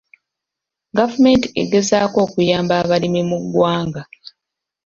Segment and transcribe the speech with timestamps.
[0.97, 4.01] Gavumenti egezaako okuyamba abalimi mu ggwanga.